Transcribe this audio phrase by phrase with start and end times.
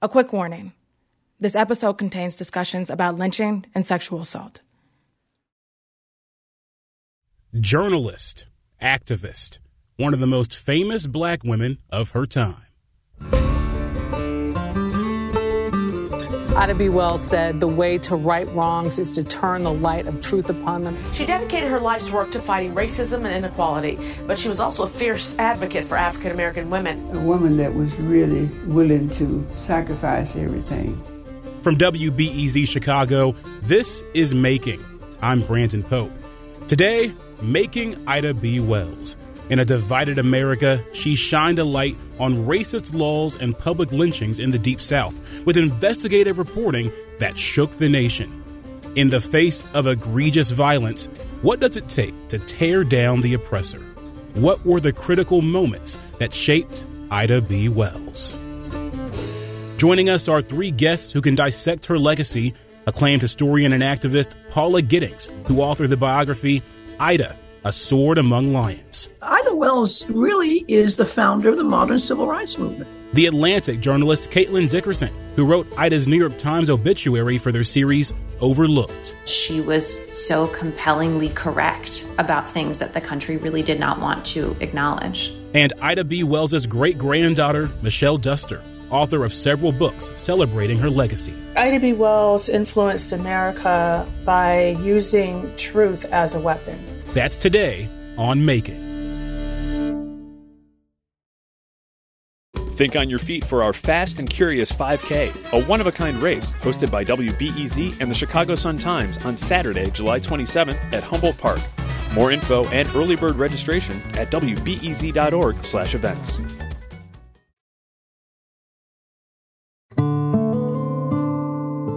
[0.00, 0.74] A quick warning
[1.40, 4.60] this episode contains discussions about lynching and sexual assault.
[7.58, 8.46] Journalist,
[8.80, 9.58] activist,
[9.96, 12.62] one of the most famous black women of her time.
[16.58, 16.88] Ida B.
[16.88, 20.82] Wells said the way to right wrongs is to turn the light of truth upon
[20.82, 20.98] them.
[21.14, 23.96] She dedicated her life's work to fighting racism and inequality,
[24.26, 27.16] but she was also a fierce advocate for African American women.
[27.16, 31.00] A woman that was really willing to sacrifice everything.
[31.62, 34.84] From WBEZ Chicago, this is Making.
[35.22, 36.10] I'm Brandon Pope.
[36.66, 38.58] Today, Making Ida B.
[38.58, 39.16] Wells.
[39.50, 44.50] In a divided America, she shined a light on racist laws and public lynchings in
[44.50, 48.44] the Deep South with investigative reporting that shook the nation.
[48.94, 51.06] In the face of egregious violence,
[51.40, 53.80] what does it take to tear down the oppressor?
[54.34, 57.70] What were the critical moments that shaped Ida B.
[57.70, 58.36] Wells?
[59.78, 62.52] Joining us are three guests who can dissect her legacy
[62.86, 66.62] acclaimed historian and activist Paula Giddings, who authored the biography
[67.00, 69.08] Ida a Sword Among Lions.
[69.20, 72.88] Ida Wells really is the founder of the modern civil rights movement.
[73.14, 78.12] The Atlantic journalist Caitlin Dickerson, who wrote Ida's New York Times obituary for their series
[78.40, 79.16] Overlooked.
[79.24, 84.56] She was so compellingly correct about things that the country really did not want to
[84.60, 85.32] acknowledge.
[85.54, 86.22] And Ida B.
[86.22, 91.34] Wells's great granddaughter, Michelle Duster, author of several books celebrating her legacy.
[91.56, 91.94] Ida B.
[91.94, 96.78] Wells influenced America by using truth as a weapon.
[97.14, 98.84] That's today on Making.
[102.76, 106.16] Think on your feet for our Fast and Curious 5K, a one of a kind
[106.18, 111.58] race hosted by WBEZ and the Chicago Sun-Times on Saturday, July 27th at Humboldt Park.
[112.14, 116.38] More info and early bird registration at wbez.org/events.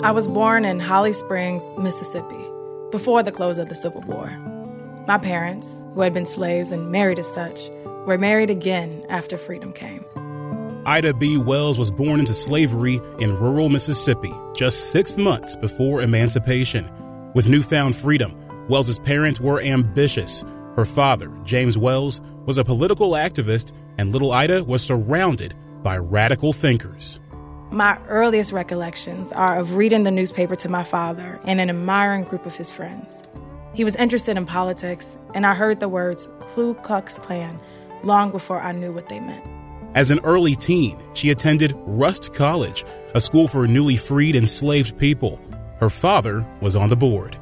[0.04, 2.44] I was born in Holly Springs, Mississippi,
[2.90, 4.36] before the close of the Civil War.
[5.08, 7.70] My parents, who had been slaves and married as such,
[8.06, 10.06] were married again after freedom came.
[10.86, 11.38] Ida B.
[11.38, 16.90] Wells was born into slavery in rural Mississippi just six months before emancipation.
[17.34, 18.36] With newfound freedom,
[18.68, 20.44] Wells's parents were ambitious.
[20.76, 26.54] Her father, James Wells, was a political activist, and little Ida was surrounded by radical
[26.54, 27.20] thinkers.
[27.72, 32.46] My earliest recollections are of reading the newspaper to my father and an admiring group
[32.46, 33.24] of his friends.
[33.74, 37.60] He was interested in politics, and I heard the words Ku Klux Klan
[38.04, 39.46] long before I knew what they meant.
[39.96, 42.84] As an early teen, she attended Rust College,
[43.14, 45.40] a school for newly freed enslaved people.
[45.80, 47.38] Her father was on the board.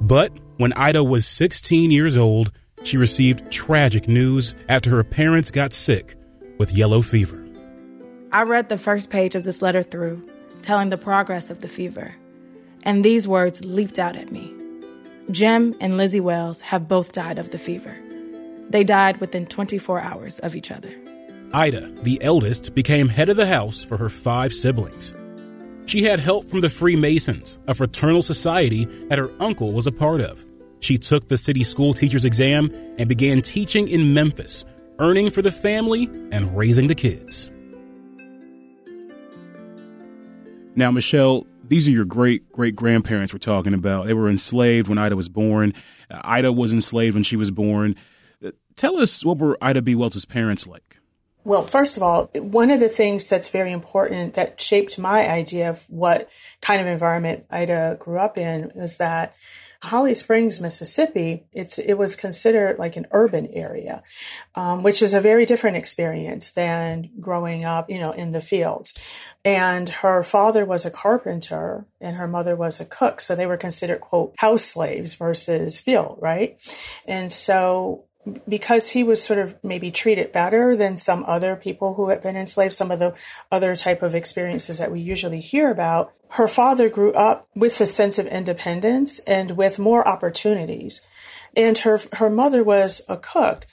[0.00, 2.52] But when Ida was 16 years old,
[2.84, 6.14] she received tragic news after her parents got sick
[6.58, 7.38] with yellow fever.
[8.32, 10.26] I read the first page of this letter through,
[10.62, 12.14] telling the progress of the fever,
[12.84, 14.52] and these words leaped out at me.
[15.30, 17.96] Jim and Lizzie Wells have both died of the fever.
[18.70, 20.92] They died within 24 hours of each other.
[21.52, 25.14] Ida, the eldest, became head of the house for her five siblings.
[25.86, 30.20] She had help from the Freemasons, a fraternal society that her uncle was a part
[30.20, 30.44] of.
[30.80, 34.64] She took the city school teacher's exam and began teaching in Memphis,
[34.98, 37.50] earning for the family and raising the kids.
[40.74, 44.06] Now, Michelle, these are your great great grandparents we're talking about.
[44.06, 45.72] They were enslaved when Ida was born.
[46.10, 47.96] Uh, Ida was enslaved when she was born.
[48.44, 49.94] Uh, tell us what were Ida B.
[49.94, 50.98] Wells' parents like?
[51.44, 55.70] Well, first of all, one of the things that's very important that shaped my idea
[55.70, 56.28] of what
[56.60, 59.34] kind of environment Ida grew up in is that
[59.82, 64.04] Holly Springs, Mississippi, it's it was considered like an urban area,
[64.54, 68.94] um, which is a very different experience than growing up, you know, in the fields.
[69.44, 73.56] And her father was a carpenter and her mother was a cook, so they were
[73.56, 76.60] considered quote house slaves versus field, right?
[77.08, 78.04] And so
[78.48, 82.36] because he was sort of maybe treated better than some other people who had been
[82.36, 83.14] enslaved, some of the
[83.50, 87.86] other type of experiences that we usually hear about, her father grew up with a
[87.86, 91.06] sense of independence and with more opportunities.
[91.56, 93.66] And her, her mother was a cook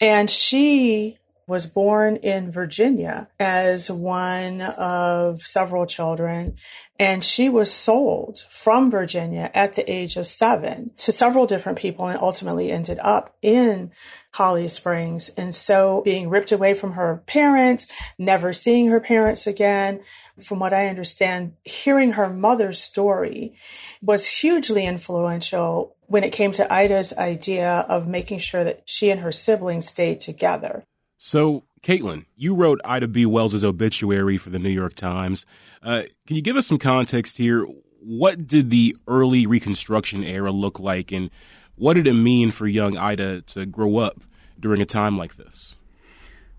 [0.00, 6.56] and she was born in Virginia as one of several children,
[6.98, 12.06] and she was sold from Virginia at the age of seven to several different people
[12.06, 13.90] and ultimately ended up in
[14.32, 15.28] Holly Springs.
[15.30, 20.00] And so being ripped away from her parents, never seeing her parents again.
[20.42, 23.54] From what I understand, hearing her mother's story
[24.00, 29.20] was hugely influential when it came to Ida's idea of making sure that she and
[29.20, 30.84] her siblings stayed together.
[31.24, 33.26] So, Caitlin, you wrote Ida B.
[33.26, 35.46] Wells' obituary for the New York Times.
[35.80, 37.64] Uh, can you give us some context here?
[38.00, 41.30] What did the early Reconstruction era look like, and
[41.76, 44.20] what did it mean for young Ida to grow up
[44.58, 45.76] during a time like this?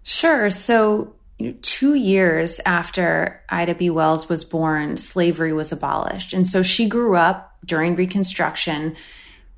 [0.02, 0.50] Sure.
[0.50, 3.90] So, you know, two years after Ida B.
[3.90, 6.32] Wells was born, slavery was abolished.
[6.32, 8.96] And so she grew up during Reconstruction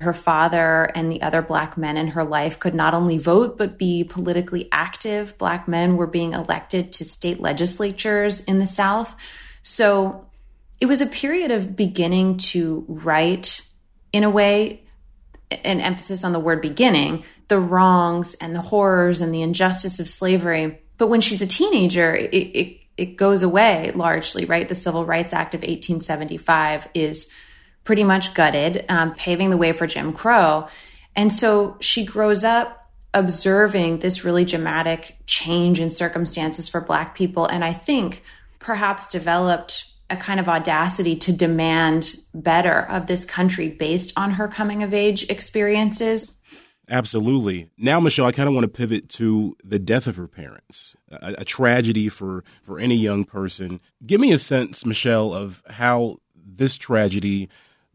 [0.00, 3.78] her father and the other black men in her life could not only vote, but
[3.78, 5.36] be politically active.
[5.38, 9.16] Black men were being elected to state legislatures in the South.
[9.62, 10.26] So
[10.80, 13.62] it was a period of beginning to write,
[14.12, 14.82] in a way,
[15.64, 20.08] an emphasis on the word beginning, the wrongs and the horrors and the injustice of
[20.08, 20.78] slavery.
[20.98, 24.68] But when she's a teenager, it, it, it goes away largely, right?
[24.68, 27.32] The Civil Rights Act of 1875 is
[27.86, 30.68] pretty much gutted, um, paving the way for Jim Crow.
[31.14, 37.46] And so she grows up observing this really dramatic change in circumstances for Black people.
[37.46, 38.22] And I think
[38.58, 44.48] perhaps developed a kind of audacity to demand better of this country based on her
[44.48, 46.36] coming of age experiences.
[46.88, 47.70] Absolutely.
[47.78, 51.36] Now, Michelle, I kind of want to pivot to the death of her parents, a,
[51.38, 53.80] a, tragedy for, for any young person.
[54.04, 57.48] Give me a sense, Michelle, of how this tragedy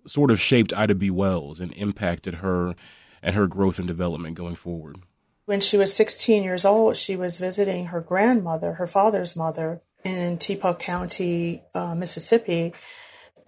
[0.06, 1.10] sort of shaped Ida B.
[1.10, 2.76] Wells and impacted her
[3.22, 4.98] and her growth and development going forward?
[5.46, 10.38] When she was 16 years old, she was visiting her grandmother, her father's mother, in
[10.38, 12.74] Tippah County, uh, Mississippi.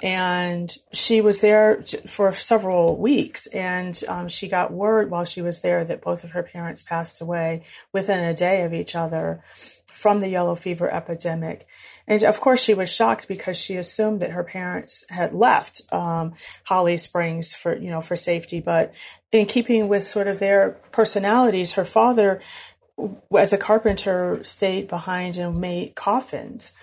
[0.02, 3.48] And she was there for several weeks.
[3.48, 7.22] And um, she got word while she was there that both of her parents passed
[7.22, 7.64] away
[7.94, 9.42] within a day of each other
[9.94, 11.66] from the yellow fever epidemic.
[12.08, 16.34] And of course, she was shocked because she assumed that her parents had left um,
[16.66, 18.60] Holly Springs for you know for safety.
[18.60, 18.94] But
[19.32, 22.42] in keeping with sort of their personalities, her father,
[23.38, 26.74] as a carpenter, stayed behind and made coffins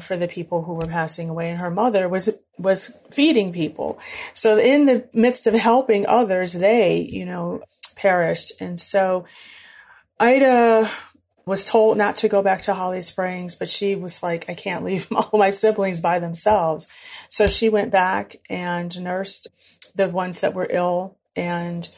[0.00, 1.50] for the people who were passing away.
[1.50, 3.98] And her mother was was feeding people.
[4.34, 7.62] So in the midst of helping others they you know
[7.96, 8.52] perished.
[8.60, 9.24] And so
[10.18, 10.90] ida
[11.46, 14.84] was told not to go back to Holly Springs, but she was like, I can't
[14.84, 16.88] leave all my siblings by themselves.
[17.28, 19.48] So she went back and nursed
[19.94, 21.88] the ones that were ill and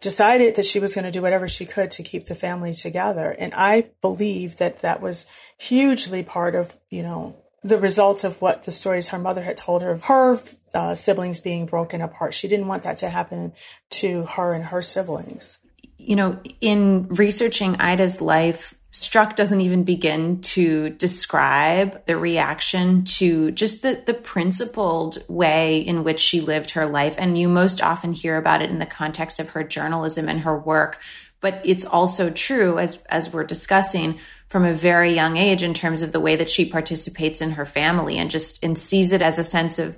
[0.00, 3.30] decided that she was going to do whatever she could to keep the family together.
[3.30, 8.64] And I believe that that was hugely part of, you know, the results of what
[8.64, 10.40] the stories her mother had told her of her
[10.74, 12.34] uh, siblings being broken apart.
[12.34, 13.52] She didn't want that to happen
[13.90, 15.58] to her and her siblings.
[15.98, 23.50] You know, in researching Ida's life, Struck doesn't even begin to describe the reaction to
[23.52, 27.16] just the, the principled way in which she lived her life.
[27.18, 30.58] And you most often hear about it in the context of her journalism and her
[30.58, 31.00] work.
[31.40, 34.18] But it's also true, as, as we're discussing,
[34.48, 37.64] from a very young age in terms of the way that she participates in her
[37.64, 39.96] family and just and sees it as a sense of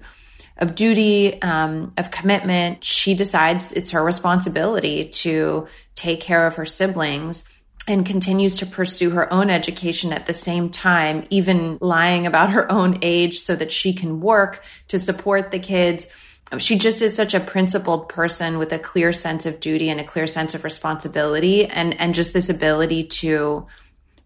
[0.57, 2.85] of duty, um, of commitment.
[2.85, 7.43] She decides it's her responsibility to take care of her siblings
[7.87, 12.71] and continues to pursue her own education at the same time, even lying about her
[12.71, 16.09] own age so that she can work to support the kids.
[16.59, 20.05] She just is such a principled person with a clear sense of duty and a
[20.05, 23.67] clear sense of responsibility and, and just this ability to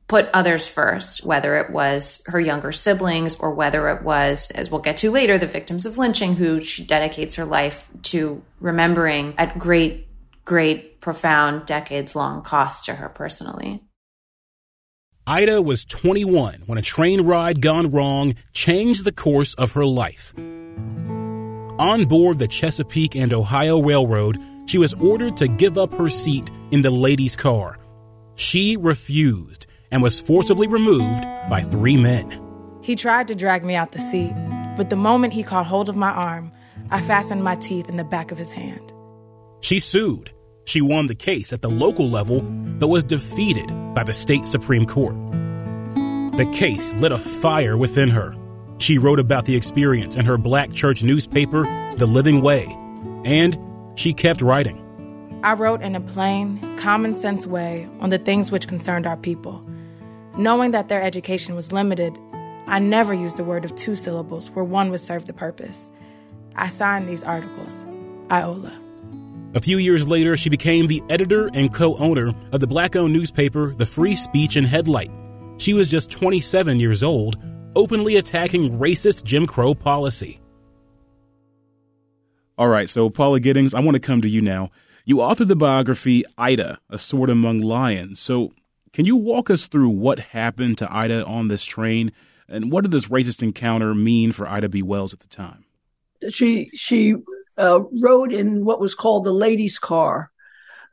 [0.09, 4.81] put others first, whether it was her younger siblings or whether it was, as we'll
[4.81, 9.59] get to later, the victims of lynching, who she dedicates her life to remembering at
[9.59, 10.09] great
[10.49, 13.83] great, profound, decades long cost to her personally.
[15.27, 20.33] Ida was 21 when a train ride gone wrong changed the course of her life.
[21.79, 26.51] On board the Chesapeake and Ohio Railroad, she was ordered to give up her seat
[26.71, 27.79] in the ladies' car.
[28.37, 32.41] She refused and was forcibly removed by three men.
[32.81, 34.33] He tried to drag me out the seat,
[34.79, 36.53] but the moment he caught hold of my arm,
[36.91, 38.93] I fastened my teeth in the back of his hand.
[39.61, 40.33] She sued
[40.69, 44.85] she won the case at the local level, but was defeated by the state Supreme
[44.85, 45.17] Court.
[46.37, 48.35] The case lit a fire within her.
[48.79, 51.63] She wrote about the experience in her black church newspaper,
[51.97, 52.67] The Living Way,
[53.25, 53.59] and
[53.97, 54.85] she kept writing.
[55.43, 59.65] I wrote in a plain, common sense way on the things which concerned our people.
[60.37, 62.17] Knowing that their education was limited,
[62.67, 65.91] I never used a word of two syllables where one would serve the purpose.
[66.55, 67.85] I signed these articles,
[68.31, 68.88] Iola.
[69.55, 73.15] A few years later, she became the editor and co owner of the black owned
[73.15, 75.11] newspaper, The Free Speech and Headlight.
[75.57, 77.39] She was just 27 years old,
[77.75, 80.39] openly attacking racist Jim Crow policy.
[82.59, 84.71] All right, so Paula Giddings, I want to come to you now.
[85.07, 88.21] You authored the biography Ida, A Sword Among Lions.
[88.21, 88.53] So,
[88.93, 92.13] Can you walk us through what happened to Ida on this train,
[92.49, 94.83] and what did this racist encounter mean for Ida B.
[94.83, 95.65] Wells at the time?
[96.31, 97.15] She she
[97.59, 100.31] uh, rode in what was called the ladies' car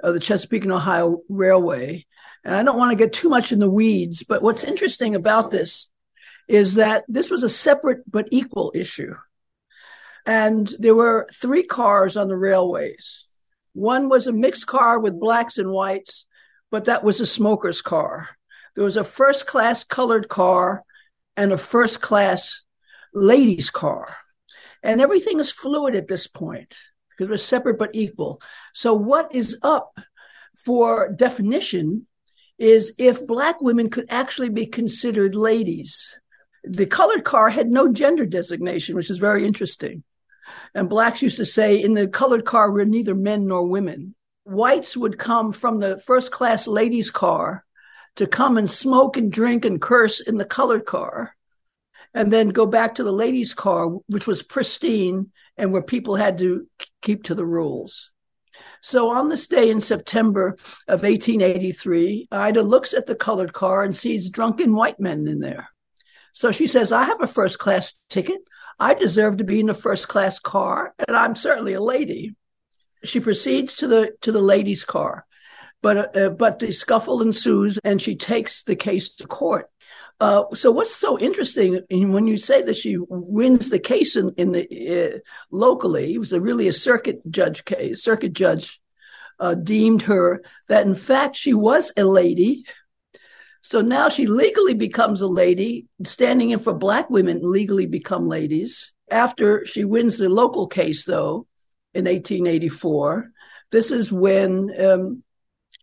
[0.01, 2.05] of the Chesapeake and Ohio Railway.
[2.43, 5.51] And I don't want to get too much in the weeds, but what's interesting about
[5.51, 5.87] this
[6.47, 9.15] is that this was a separate but equal issue.
[10.25, 13.25] And there were three cars on the railways.
[13.73, 16.25] One was a mixed car with blacks and whites,
[16.71, 18.29] but that was a smoker's car.
[18.75, 20.83] There was a first class colored car
[21.37, 22.63] and a first class
[23.13, 24.15] ladies' car.
[24.85, 26.75] And everything is fluid at this point
[27.09, 28.41] because we're separate but equal.
[28.73, 29.99] So, what is up
[30.63, 32.07] for definition
[32.57, 36.15] is if Black women could actually be considered ladies.
[36.63, 40.03] The colored car had no gender designation, which is very interesting.
[40.73, 44.15] And blacks used to say in the colored car, we're neither men nor women.
[44.45, 47.65] Whites would come from the first class ladies' car
[48.15, 51.34] to come and smoke and drink and curse in the colored car,
[52.15, 56.37] and then go back to the ladies' car, which was pristine and where people had
[56.37, 56.65] to
[57.01, 58.09] keep to the rules.
[58.81, 60.55] So on this day in September
[60.87, 65.69] of 1883, Ida looks at the colored car and sees drunken white men in there.
[66.31, 68.39] So she says, I have a first class ticket.
[68.79, 72.35] I deserve to be in a first class car, and I'm certainly a lady.
[73.03, 75.25] She proceeds to the to the ladies' car,
[75.81, 79.69] but uh, but the scuffle ensues, and she takes the case to court.
[80.19, 84.53] Uh, so what's so interesting when you say that she wins the case in, in
[84.53, 85.19] the uh,
[85.51, 88.01] locally, it was a really a circuit judge case.
[88.01, 88.79] Circuit judge
[89.39, 92.65] uh, deemed her that in fact she was a lady.
[93.61, 98.93] So now she legally becomes a lady, standing in for black women legally become ladies.
[99.09, 101.47] After she wins the local case, though,
[101.93, 103.31] in 1884,
[103.71, 105.23] this is when um,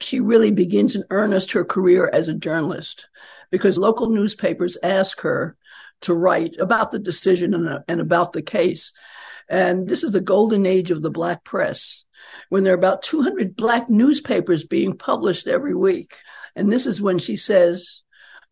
[0.00, 3.08] she really begins in earnest her career as a journalist
[3.52, 5.56] because local newspapers ask her
[6.00, 8.92] to write about the decision and, and about the case.
[9.48, 12.04] And this is the golden age of the black press
[12.48, 16.16] when there are about 200 black newspapers being published every week.
[16.56, 18.02] And this is when she says,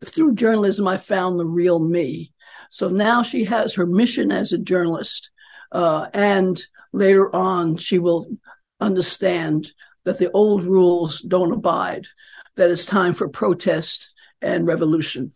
[0.04, 2.32] through journalism, I found the real me.
[2.68, 5.30] So now she has her mission as a journalist.
[5.72, 6.60] Uh, and
[6.92, 8.26] later on, she will
[8.80, 9.72] understand
[10.04, 12.06] that the old rules don't abide,
[12.56, 15.32] that it's time for protest and revolution.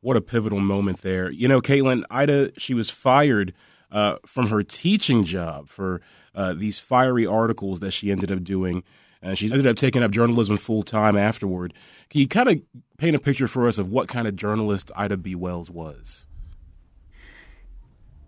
[0.00, 1.30] What a pivotal moment there.
[1.30, 3.54] You know, Caitlin, Ida, she was fired
[3.90, 6.00] uh, from her teaching job for
[6.34, 8.84] uh, these fiery articles that she ended up doing.
[9.22, 11.72] And she ended up taking up journalism full time afterward.
[12.10, 12.60] Can you kind of
[12.98, 15.34] paint a picture for us of what kind of journalist Ida B.
[15.34, 16.26] Wells was?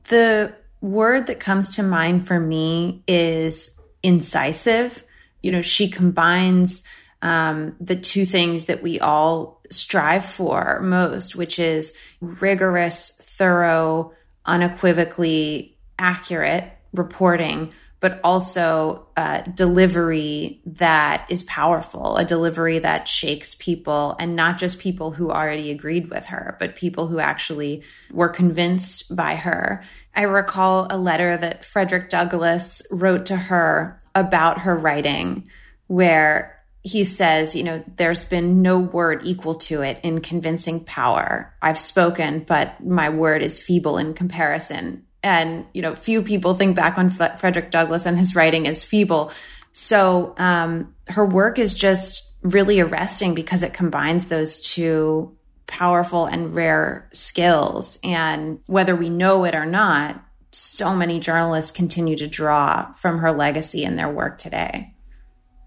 [0.08, 5.04] The word that comes to mind for me is incisive.
[5.42, 6.84] You know, she combines
[7.22, 14.12] um, the two things that we all strive for most, which is rigorous, thorough,
[14.44, 24.14] unequivocally accurate reporting, but also uh, delivery that is powerful, a delivery that shakes people,
[24.20, 27.82] and not just people who already agreed with her, but people who actually
[28.12, 29.82] were convinced by her.
[30.14, 35.48] I recall a letter that Frederick Douglass wrote to her about her writing,
[35.86, 36.55] where
[36.86, 41.52] he says, you know, there's been no word equal to it in convincing power.
[41.60, 45.04] I've spoken, but my word is feeble in comparison.
[45.20, 48.84] And, you know, few people think back on F- Frederick Douglass and his writing as
[48.84, 49.32] feeble.
[49.72, 56.54] So um, her work is just really arresting because it combines those two powerful and
[56.54, 57.98] rare skills.
[58.04, 63.32] And whether we know it or not, so many journalists continue to draw from her
[63.32, 64.92] legacy in their work today.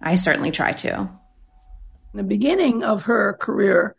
[0.02, 0.98] I certainly try to.
[2.14, 3.96] In the beginning of her career,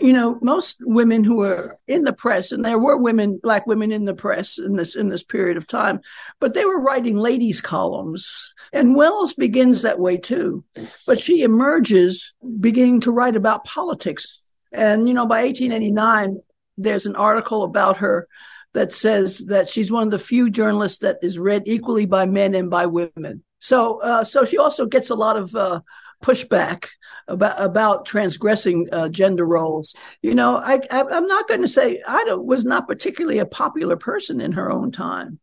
[0.00, 3.92] you know, most women who were in the press, and there were women, black women
[3.92, 6.00] in the press in this in this period of time,
[6.40, 8.54] but they were writing ladies' columns.
[8.72, 10.64] And Wells begins that way too.
[11.06, 14.40] But she emerges beginning to write about politics.
[14.72, 16.40] And, you know, by 1889,
[16.78, 18.26] there's an article about her
[18.72, 22.54] that says that she's one of the few journalists that is read equally by men
[22.54, 23.42] and by women.
[23.60, 25.80] So, uh, so she also gets a lot of uh,
[26.22, 26.88] pushback
[27.28, 29.94] about about transgressing uh, gender roles.
[30.22, 33.96] You know, I, I am not going to say Ida was not particularly a popular
[33.96, 35.38] person in her own time.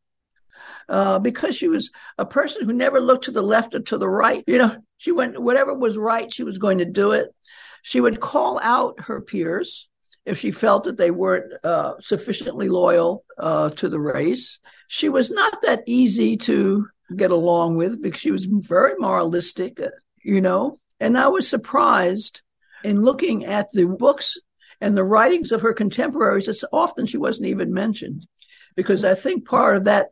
[0.90, 4.08] Uh, because she was a person who never looked to the left or to the
[4.08, 4.44] right.
[4.48, 7.34] You know, she went whatever was right, she was going to do it.
[7.82, 9.90] She would call out her peers
[10.28, 14.60] if she felt that they weren't uh, sufficiently loyal uh, to the race.
[14.90, 19.88] She was not that easy to get along with because she was very moralistic, uh,
[20.22, 20.80] you know.
[21.00, 22.42] And I was surprised
[22.84, 24.38] in looking at the books
[24.82, 28.28] and the writings of her contemporaries, it's often she wasn't even mentioned.
[28.76, 30.12] Because I think part of that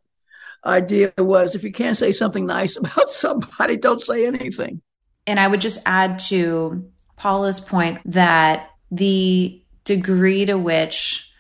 [0.66, 4.82] idea was if you can't say something nice about somebody, don't say anything.
[5.28, 11.32] And I would just add to Paula's point that the degree to which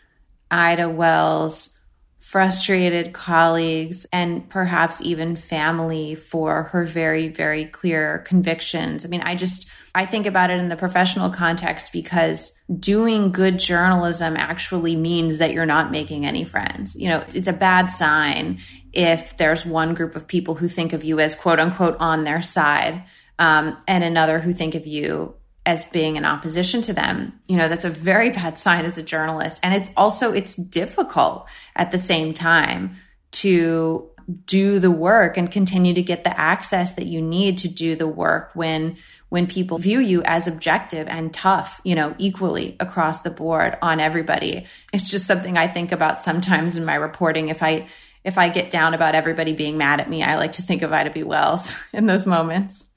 [0.49, 1.75] Ida Wells
[2.19, 9.05] frustrated colleagues and perhaps even family for her very, very clear convictions.
[9.05, 13.59] I mean, I just, I think about it in the professional context because doing good
[13.59, 16.95] journalism actually means that you're not making any friends.
[16.95, 18.57] You know, it's a bad sign
[18.91, 22.41] if there's one group of people who think of you as quote unquote on their
[22.41, 23.03] side
[23.37, 27.39] um, and another who think of you as being in opposition to them.
[27.47, 29.59] You know that's a very bad sign as a journalist.
[29.63, 32.97] And it's also it's difficult at the same time
[33.31, 34.09] to
[34.45, 38.07] do the work and continue to get the access that you need to do the
[38.07, 38.97] work when
[39.29, 43.99] when people view you as objective and tough you know equally across the board on
[43.99, 44.65] everybody.
[44.93, 47.49] It's just something i think about sometimes in my reporting.
[47.49, 47.87] If i
[48.23, 50.93] if i get down about everybody being mad at me i like to think of
[50.93, 51.23] ida b.
[51.23, 52.87] Wells in those moments.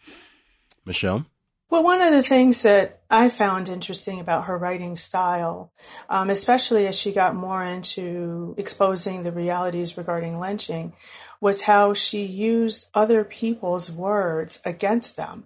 [0.84, 1.26] Michelle
[1.70, 5.70] well, one of the things that I found interesting about her writing style,
[6.08, 10.94] um, especially as she got more into exposing the realities regarding lynching,
[11.40, 15.44] was how she used other people's words against them.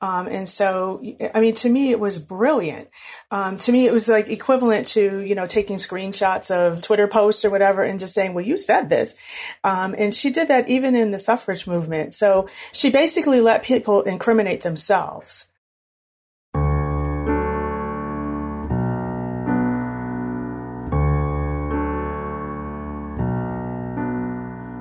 [0.00, 1.02] Um, and so,
[1.34, 2.88] I mean, to me, it was brilliant.
[3.30, 7.44] Um, to me, it was like equivalent to, you know, taking screenshots of Twitter posts
[7.44, 9.18] or whatever and just saying, well, you said this.
[9.64, 12.12] Um, and she did that even in the suffrage movement.
[12.12, 15.46] So she basically let people incriminate themselves.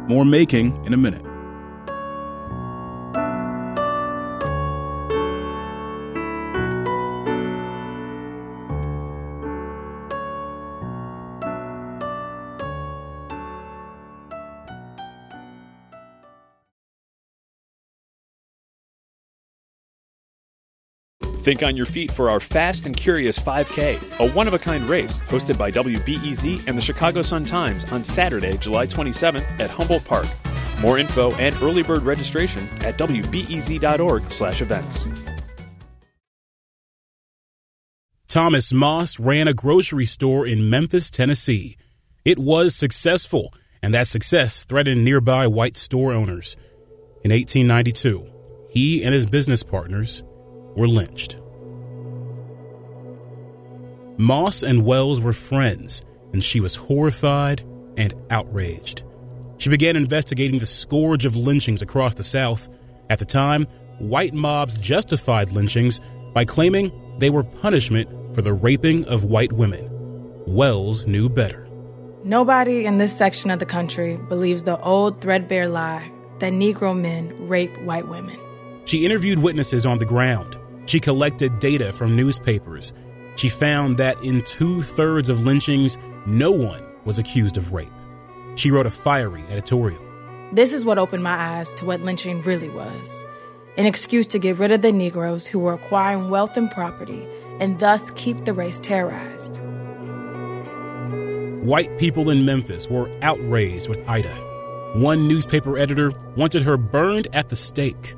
[0.09, 1.28] More making in a minute.
[21.49, 24.83] Think on your feet for our Fast and Curious 5K, a one of a kind
[24.83, 30.05] race hosted by WBEZ and the Chicago Sun Times on Saturday, July 27th at Humboldt
[30.05, 30.27] Park.
[30.79, 35.05] More info and early bird registration at wbez.org/events.
[38.27, 41.77] Thomas Moss ran a grocery store in Memphis, Tennessee.
[42.23, 46.55] It was successful, and that success threatened nearby white store owners.
[47.23, 48.27] In 1892,
[48.69, 50.21] he and his business partners
[50.79, 51.37] were lynched.
[54.17, 56.01] Moss and Wells were friends,
[56.33, 57.61] and she was horrified
[57.97, 59.03] and outraged.
[59.57, 62.69] She began investigating the scourge of lynchings across the South.
[63.09, 63.65] At the time,
[63.99, 65.99] white mobs justified lynchings
[66.33, 69.89] by claiming they were punishment for the raping of white women.
[70.45, 71.67] Wells knew better.
[72.23, 77.47] Nobody in this section of the country believes the old threadbare lie that Negro men
[77.47, 78.39] rape white women.
[78.85, 80.58] She interviewed witnesses on the ground.
[80.89, 82.93] She collected data from newspapers.
[83.35, 87.93] She found that in two thirds of lynchings, no one was accused of rape.
[88.55, 90.03] She wrote a fiery editorial.
[90.51, 93.23] This is what opened my eyes to what lynching really was
[93.77, 97.27] an excuse to get rid of the Negroes who were acquiring wealth and property
[97.59, 99.61] and thus keep the race terrorized.
[101.63, 104.33] White people in Memphis were outraged with Ida.
[104.95, 108.15] One newspaper editor wanted her burned at the stake.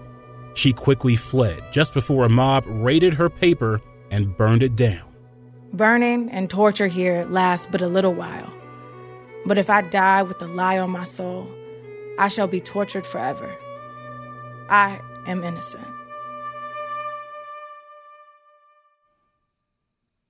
[0.53, 5.07] She quickly fled just before a mob raided her paper and burned it down.
[5.73, 8.51] Burning and torture here last but a little while.
[9.45, 11.49] But if I die with a lie on my soul,
[12.19, 13.55] I shall be tortured forever.
[14.69, 15.87] I am innocent.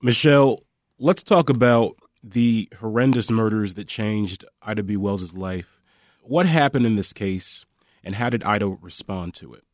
[0.00, 0.60] Michelle,
[0.98, 4.96] let's talk about the horrendous murders that changed Ida B.
[4.96, 5.82] Wells's life.
[6.22, 7.64] What happened in this case,
[8.04, 9.64] and how did Ida respond to it?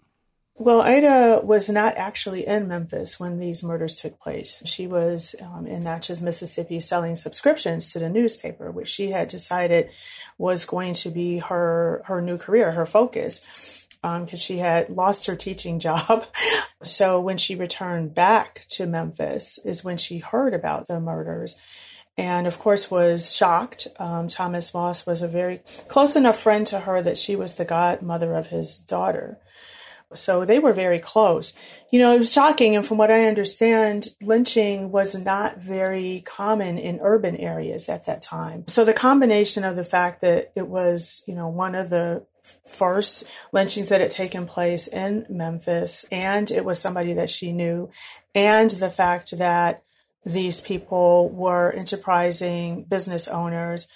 [0.60, 4.60] Well, Ida was not actually in Memphis when these murders took place.
[4.66, 9.90] She was um, in Natchez, Mississippi, selling subscriptions to the newspaper, which she had decided
[10.36, 15.26] was going to be her her new career, her focus, because um, she had lost
[15.26, 16.26] her teaching job.
[16.82, 21.54] so when she returned back to Memphis, is when she heard about the murders
[22.16, 23.86] and of course was shocked.
[24.00, 27.64] Um, Thomas Moss was a very close enough friend to her that she was the
[27.64, 29.38] godmother of his daughter.
[30.14, 31.52] So they were very close.
[31.90, 32.74] You know, it was shocking.
[32.74, 38.22] And from what I understand, lynching was not very common in urban areas at that
[38.22, 38.64] time.
[38.68, 42.26] So the combination of the fact that it was, you know, one of the
[42.66, 47.90] first lynchings that had taken place in Memphis, and it was somebody that she knew,
[48.34, 49.82] and the fact that
[50.24, 53.88] these people were enterprising business owners.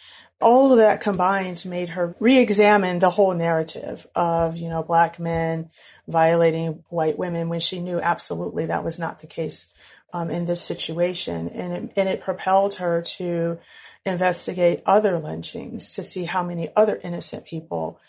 [0.43, 5.71] All of that combined made her re-examine the whole narrative of, you know, black men
[6.09, 9.73] violating white women when she knew absolutely that was not the case
[10.13, 11.49] um, in this situation.
[11.49, 13.59] And it, and it propelled her to
[14.05, 18.01] investigate other lynchings to see how many other innocent people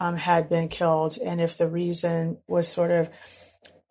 [0.00, 3.08] um, had been killed and if the reason was sort of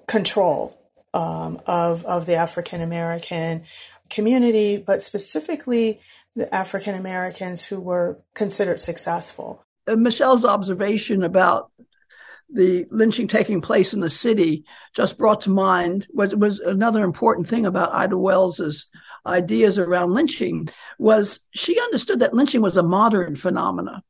[0.07, 0.77] control
[1.13, 3.63] um, of of the African American
[4.09, 5.99] community, but specifically
[6.35, 9.63] the African Americans who were considered successful.
[9.87, 11.71] Uh, Michelle's observation about
[12.49, 17.47] the lynching taking place in the city just brought to mind what was another important
[17.47, 18.87] thing about Ida Wells's
[19.25, 20.69] ideas around lynching
[20.99, 24.03] was she understood that lynching was a modern phenomena.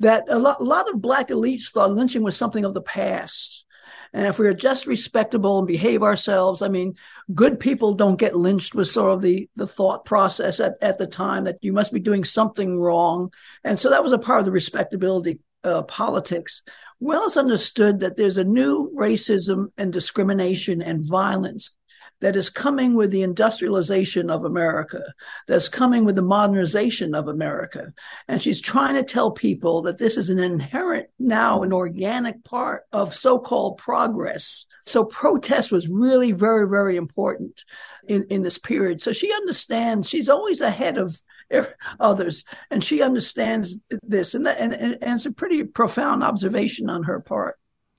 [0.00, 3.64] That a lot, a lot of black elites thought lynching was something of the past.
[4.12, 6.94] And if we are just respectable and behave ourselves, I mean,
[7.34, 11.06] good people don't get lynched was sort of the, the thought process at, at the
[11.06, 13.32] time that you must be doing something wrong.
[13.64, 16.62] And so that was a part of the respectability uh, politics.
[17.00, 21.72] Wells understood that there's a new racism and discrimination and violence
[22.20, 25.02] that is coming with the industrialization of America,
[25.46, 27.92] that's coming with the modernization of America.
[28.28, 32.84] And she's trying to tell people that this is an inherent, now an organic part
[32.92, 34.66] of so called progress.
[34.86, 37.64] So protest was really very, very important
[38.08, 39.02] in, in this period.
[39.02, 41.20] So she understands, she's always ahead of
[42.00, 46.88] others and she understands this and, that, and, and, and it's a pretty profound observation
[46.88, 47.56] on her part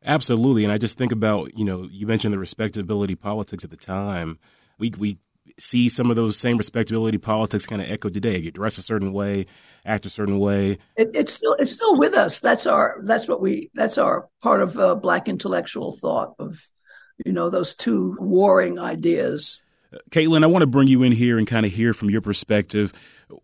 [0.08, 3.78] Absolutely, and I just think about you know you mentioned the respectability politics at the
[3.78, 4.40] time.
[4.80, 5.20] We we
[5.60, 8.38] see some of those same respectability politics kind of echoed today.
[8.38, 9.48] You dress a certain way,
[9.86, 10.78] act a certain way.
[10.96, 12.40] It, it's still it's still with us.
[12.40, 16.66] That's our that's what we that's our part of uh, black intellectual thought of
[17.26, 19.62] you know those two warring ideas.
[20.10, 22.94] Caitlin, I want to bring you in here and kind of hear from your perspective.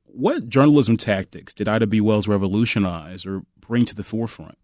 [0.05, 1.99] What journalism tactics did Ida B.
[1.99, 4.57] Wells revolutionize or bring to the forefront?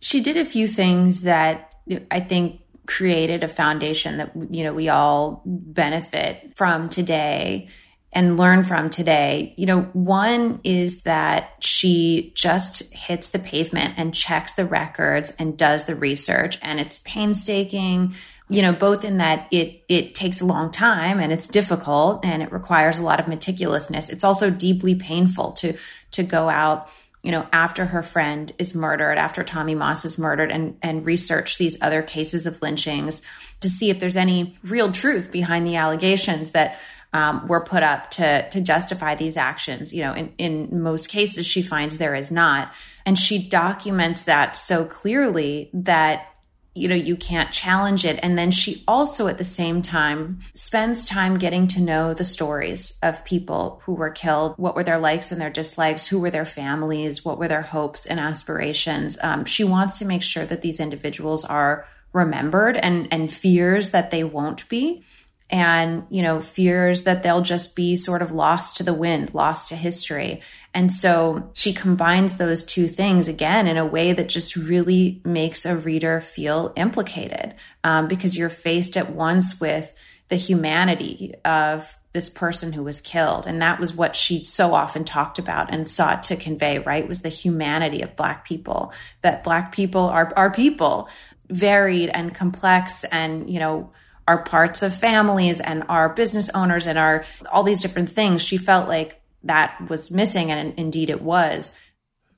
[0.00, 1.72] She did a few things that
[2.10, 7.68] I think created a foundation that you know we all benefit from today
[8.12, 9.52] and learn from today.
[9.56, 15.58] You know, one is that she just hits the pavement and checks the records and
[15.58, 18.14] does the research and it's painstaking,
[18.48, 22.42] you know, both in that it it takes a long time and it's difficult and
[22.42, 24.08] it requires a lot of meticulousness.
[24.08, 25.76] It's also deeply painful to
[26.12, 26.88] to go out
[27.28, 31.58] you know, after her friend is murdered, after Tommy Moss is murdered, and and research
[31.58, 33.20] these other cases of lynchings
[33.60, 36.78] to see if there's any real truth behind the allegations that
[37.12, 39.92] um, were put up to to justify these actions.
[39.92, 42.72] You know, in in most cases, she finds there is not,
[43.04, 46.34] and she documents that so clearly that
[46.74, 48.18] you know you can't challenge it.
[48.22, 52.98] And then she also at the same time spends time getting to know the stories
[53.02, 54.54] of people who were killed.
[54.56, 56.06] What were their likes and their dislikes?
[56.06, 57.24] Who were their families?
[57.24, 59.18] What were their hopes and aspirations?
[59.22, 64.10] Um, she wants to make sure that these individuals are remembered and and fears that
[64.10, 65.02] they won't be
[65.50, 69.68] and you know fears that they'll just be sort of lost to the wind lost
[69.68, 70.40] to history.
[70.74, 75.64] And so she combines those two things again in a way that just really makes
[75.64, 79.94] a reader feel implicated um, because you're faced at once with
[80.28, 83.46] the humanity of this person who was killed.
[83.46, 87.20] And that was what she so often talked about and sought to convey right was
[87.20, 91.08] the humanity of black people that black people are are people
[91.48, 93.90] varied and complex and you know
[94.28, 98.42] are parts of families and are business owners and are all these different things.
[98.42, 101.72] She felt like that was missing, and indeed it was.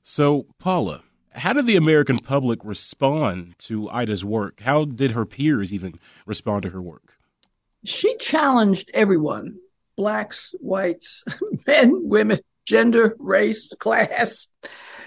[0.01, 1.01] So, Paula,
[1.33, 4.61] how did the American public respond to Ida's work?
[4.61, 7.17] How did her peers even respond to her work?
[7.83, 9.59] She challenged everyone
[9.97, 11.25] blacks, whites,
[11.67, 14.47] men, women, gender, race, class.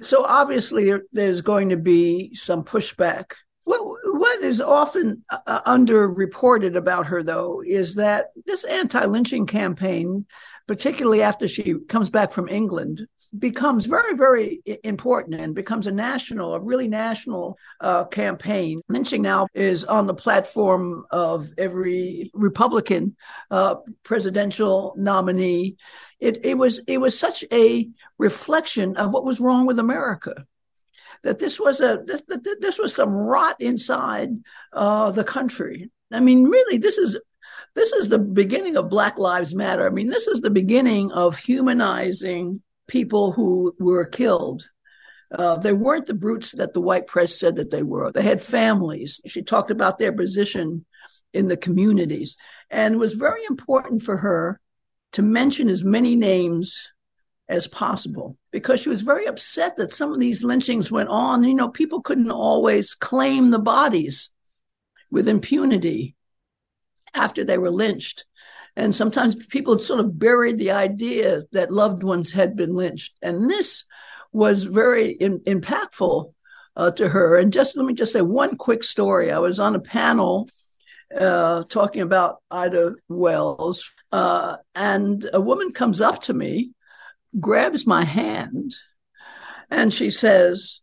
[0.03, 3.33] So obviously, there's going to be some pushback
[4.25, 10.25] what, is often uh, underreported about her, though, is that this anti lynching campaign,
[10.67, 13.07] particularly after she comes back from England,
[13.39, 18.81] becomes very, very important and becomes a national, a really national uh, campaign.
[18.89, 23.17] Lynching now is on the platform of every Republican
[23.51, 25.77] uh, presidential nominee.
[26.19, 30.47] It, it was it was such a reflection of what was wrong with America
[31.25, 32.23] that this was a this,
[32.61, 34.31] this was some rot inside
[34.73, 35.91] uh, the country.
[36.13, 37.19] I mean, really, this is
[37.75, 39.87] this is the beginning of Black Lives Matter.
[39.87, 44.69] I mean, this is the beginning of humanizing people who were killed.
[45.33, 48.13] Uh, they weren't the brutes that the white press said that they were.
[48.13, 49.21] They had families.
[49.27, 50.85] She talked about their position
[51.33, 52.37] in the communities.
[52.71, 54.61] And it was very important for her
[55.13, 56.89] to mention as many names
[57.49, 61.45] as possible because she was very upset that some of these lynchings went on.
[61.45, 64.31] You know, people couldn't always claim the bodies
[65.11, 66.15] with impunity
[67.15, 68.25] after they were lynched.
[68.77, 73.15] And sometimes people sort of buried the idea that loved ones had been lynched.
[73.23, 73.85] And this
[74.33, 76.33] was very in, impactful
[76.77, 77.37] uh, to her.
[77.37, 79.31] And just let me just say one quick story.
[79.31, 80.49] I was on a panel
[81.17, 86.73] uh, talking about Ida Wells, uh, and a woman comes up to me,
[87.39, 88.75] grabs my hand,
[89.71, 90.81] and she says,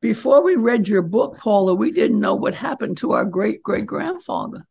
[0.00, 3.86] Before we read your book, Paula, we didn't know what happened to our great great
[3.86, 4.66] grandfather.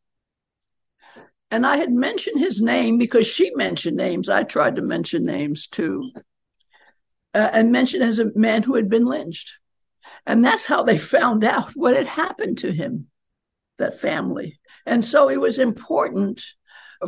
[1.51, 4.29] And I had mentioned his name because she mentioned names.
[4.29, 6.11] I tried to mention names too.
[7.33, 9.53] Uh, and mentioned as a man who had been lynched.
[10.25, 13.07] And that's how they found out what had happened to him,
[13.77, 14.59] that family.
[14.85, 16.45] And so it was important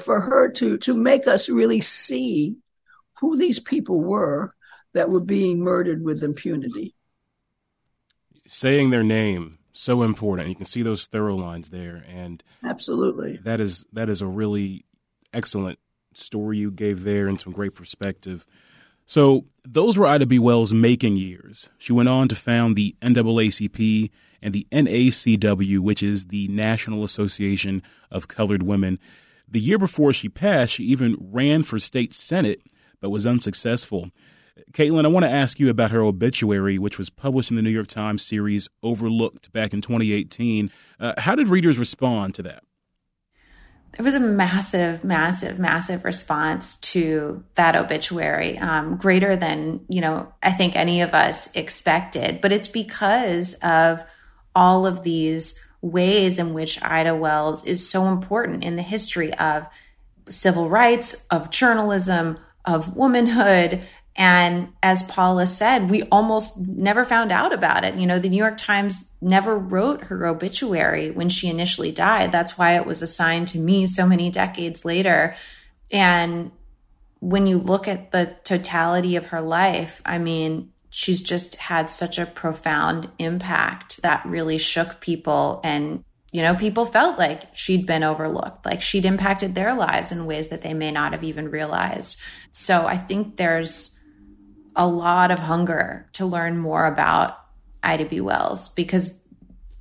[0.02, 2.56] for her to, to make us really see
[3.20, 4.52] who these people were
[4.94, 6.96] that were being murdered with impunity.
[8.46, 10.50] Saying their name so important.
[10.50, 14.86] You can see those thorough lines there, and absolutely, that is that is a really
[15.34, 15.80] excellent
[16.14, 18.46] story you gave there, and some great perspective.
[19.06, 20.40] So those were Ida B.
[20.40, 21.70] Wells' making years.
[21.78, 24.10] She went on to found the NAACP
[24.42, 29.00] and the NACW, which is the National Association of Colored Women.
[29.48, 32.62] The year before she passed, she even ran for state senate,
[33.04, 34.10] but was unsuccessful.
[34.72, 37.70] Caitlin, I want to ask you about her obituary, which was published in the New
[37.70, 40.72] York Times series Overlooked back in 2018.
[41.02, 42.64] Uh, how did readers respond to that?
[43.98, 50.34] There was a massive, massive, massive response to that obituary, um, greater than you know
[50.42, 52.40] I think any of us expected.
[52.40, 54.04] But it's because of
[54.56, 59.68] all of these ways in which Ida Wells is so important in the history of
[60.30, 67.52] civil rights, of journalism, of womanhood, and as Paula said, we almost never found out
[67.52, 67.96] about it.
[67.96, 72.32] You know, the New York Times never wrote her obituary when she initially died.
[72.32, 75.36] That's why it was assigned to me so many decades later.
[75.92, 76.52] And
[77.22, 82.20] when you look at the totality of her life, I mean, she's just had such
[82.20, 88.04] a profound impact that really shook people and you know, people felt like she'd been
[88.04, 92.20] overlooked, like she'd impacted their lives in ways that they may not have even realized.
[92.52, 93.98] So I think there's
[94.76, 97.38] a lot of hunger to learn more about
[97.84, 98.20] Ida B.
[98.20, 99.20] Wells because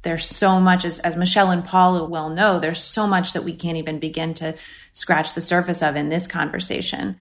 [0.03, 3.55] there's so much, as, as Michelle and Paula well know, there's so much that we
[3.55, 4.55] can't even begin to
[4.93, 7.19] scratch the surface of in this conversation.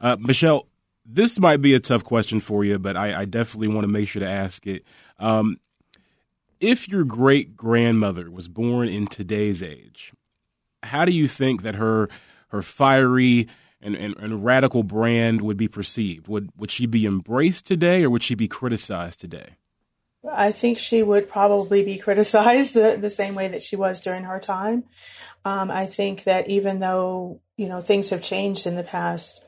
[0.00, 0.68] Uh, Michelle,
[1.04, 4.08] this might be a tough question for you, but I, I definitely want to make
[4.08, 4.84] sure to ask it.
[5.18, 5.58] Um,
[6.60, 10.12] if your great grandmother was born in today's age,
[10.82, 12.08] how do you think that her
[12.48, 13.48] her fiery
[13.80, 16.28] and, and, and radical brand would be perceived?
[16.28, 19.56] Would would she be embraced today, or would she be criticized today?
[20.30, 24.24] I think she would probably be criticized the, the same way that she was during
[24.24, 24.84] her time.
[25.44, 29.44] Um, I think that even though you know things have changed in the past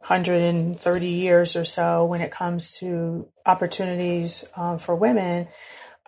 [0.00, 5.48] 130 years or so when it comes to opportunities um, for women,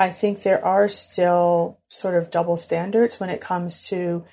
[0.00, 4.24] I think there are still sort of double standards when it comes to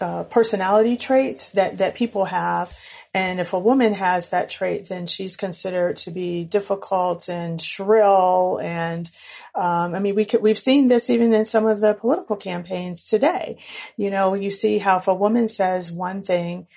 [0.00, 2.72] uh, personality traits that that people have.
[3.12, 8.58] And if a woman has that trait then she's considered to be difficult and shrill
[8.62, 9.10] and
[9.54, 13.08] um, i mean we could we've seen this even in some of the political campaigns
[13.10, 13.58] today.
[13.96, 16.68] You know you see how if a woman says one thing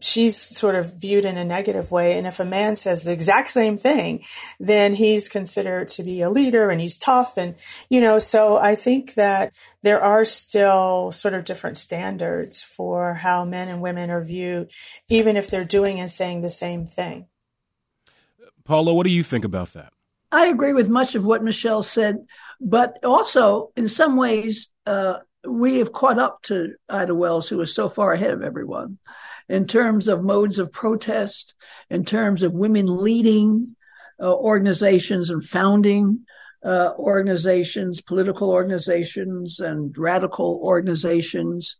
[0.00, 2.18] she's sort of viewed in a negative way.
[2.18, 4.22] And if a man says the exact same thing,
[4.60, 7.36] then he's considered to be a leader and he's tough.
[7.36, 7.54] And,
[7.88, 13.44] you know, so I think that there are still sort of different standards for how
[13.44, 14.70] men and women are viewed,
[15.08, 17.26] even if they're doing and saying the same thing.
[18.64, 19.92] Paula, what do you think about that?
[20.30, 22.26] I agree with much of what Michelle said,
[22.60, 27.74] but also in some ways, uh, we have caught up to Ida Wells, who is
[27.74, 28.98] so far ahead of everyone
[29.48, 31.54] in terms of modes of protest,
[31.90, 33.74] in terms of women leading
[34.20, 36.24] uh, organizations and founding
[36.64, 41.76] uh, organizations, political organizations, and radical organizations.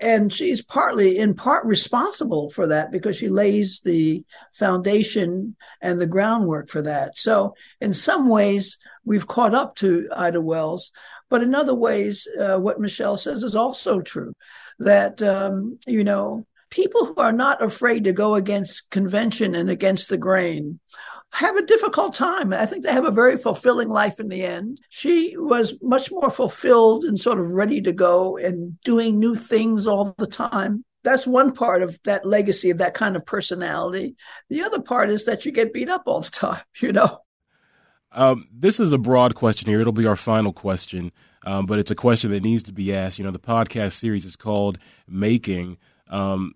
[0.00, 6.06] And she's partly, in part, responsible for that because she lays the foundation and the
[6.06, 7.16] groundwork for that.
[7.16, 10.92] So, in some ways, we've caught up to Ida Wells,
[11.30, 14.34] but in other ways, uh, what Michelle says is also true
[14.78, 20.10] that, um, you know, people who are not afraid to go against convention and against
[20.10, 20.78] the grain
[21.32, 22.52] have a difficult time.
[22.52, 24.80] I think they have a very fulfilling life in the end.
[24.90, 29.86] She was much more fulfilled and sort of ready to go and doing new things
[29.86, 30.84] all the time.
[31.02, 34.14] That's one part of that legacy of that kind of personality.
[34.50, 37.20] The other part is that you get beat up all the time, you know.
[38.12, 39.80] Um, this is a broad question here.
[39.80, 41.10] It'll be our final question,
[41.46, 43.18] um, but it's a question that needs to be asked.
[43.18, 45.78] You know, the podcast series is called Making.
[46.08, 46.54] Um,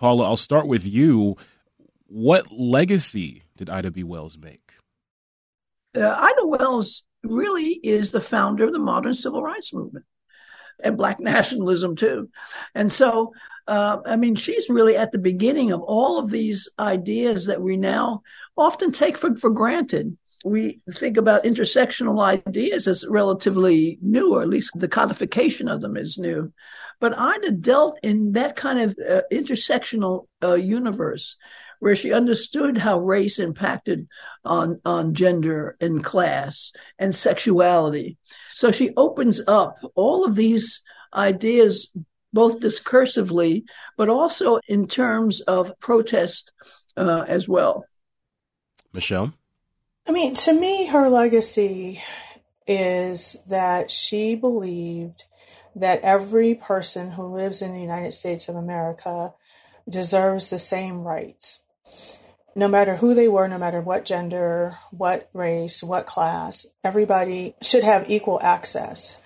[0.00, 1.36] Paula, I'll start with you.
[2.06, 4.02] What legacy did Ida B.
[4.02, 4.76] Wells make?
[5.94, 10.06] Uh, Ida Wells really is the founder of the modern civil rights movement
[10.82, 12.30] and black nationalism too.
[12.74, 13.34] And so,
[13.68, 17.76] uh, I mean, she's really at the beginning of all of these ideas that we
[17.76, 18.22] now
[18.56, 24.48] often take for, for granted we think about intersectional ideas as relatively new, or at
[24.48, 26.52] least the codification of them is new.
[26.98, 31.36] But Ida dealt in that kind of uh, intersectional uh, universe
[31.80, 34.06] where she understood how race impacted
[34.44, 38.18] on, on gender and class and sexuality.
[38.50, 40.82] So she opens up all of these
[41.14, 41.90] ideas,
[42.34, 43.64] both discursively,
[43.96, 46.52] but also in terms of protest
[46.98, 47.84] uh, as well.
[48.92, 49.32] Michelle?
[50.10, 52.00] I mean, to me, her legacy
[52.66, 55.22] is that she believed
[55.76, 59.34] that every person who lives in the United States of America
[59.88, 61.62] deserves the same rights.
[62.56, 67.84] No matter who they were, no matter what gender, what race, what class, everybody should
[67.84, 69.22] have equal access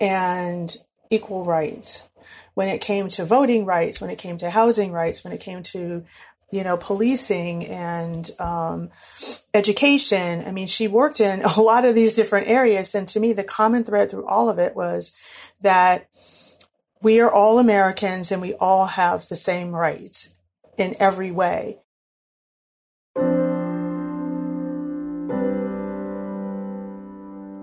[0.00, 0.76] and
[1.10, 2.08] equal rights.
[2.54, 5.64] When it came to voting rights, when it came to housing rights, when it came
[5.64, 6.04] to
[6.50, 8.90] you know, policing and um,
[9.52, 10.42] education.
[10.46, 12.94] I mean, she worked in a lot of these different areas.
[12.94, 15.14] And to me, the common thread through all of it was
[15.60, 16.08] that
[17.02, 20.34] we are all Americans and we all have the same rights
[20.76, 21.78] in every way.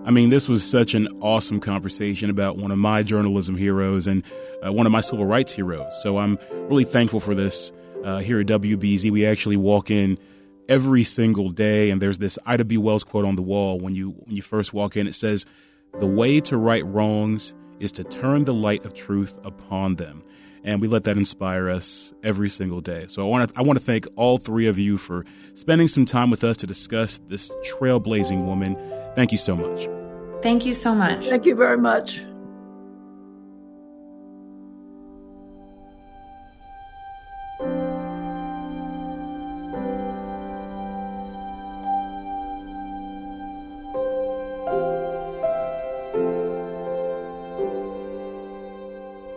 [0.06, 4.22] I mean, this was such an awesome conversation about one of my journalism heroes and
[4.64, 5.92] uh, one of my civil rights heroes.
[6.04, 7.72] So I'm really thankful for this
[8.06, 9.12] uh, here at WBEZ.
[9.12, 10.18] We actually walk in
[10.70, 12.78] every single day, and there's this Ida B.
[12.78, 15.08] Wells quote on the wall when you when you first walk in.
[15.08, 15.46] It says,
[16.00, 20.24] "The way to right wrongs is to turn the light of truth upon them."
[20.64, 23.06] And we let that inspire us every single day.
[23.08, 26.06] So I want to I want to thank all three of you for spending some
[26.06, 28.78] time with us to discuss this trailblazing woman.
[29.16, 29.88] Thank you so much.
[30.42, 31.26] Thank you so much.
[31.26, 32.24] Thank you very much.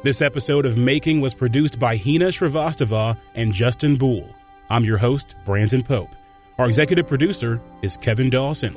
[0.09, 4.35] This episode of Making was produced by Hina Shrivastava and Justin Boole.
[4.71, 6.09] I'm your host, Brandon Pope.
[6.57, 8.75] Our executive producer is Kevin Dawson.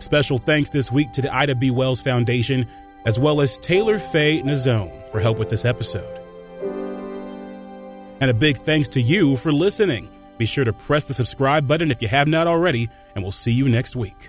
[0.00, 1.70] Special thanks this week to the Ida B.
[1.70, 2.68] Wells Foundation,
[3.06, 6.20] as well as Taylor Faye Nazone for help with this episode.
[8.20, 10.10] And a big thanks to you for listening.
[10.36, 13.52] Be sure to press the subscribe button if you have not already, and we'll see
[13.52, 14.28] you next week.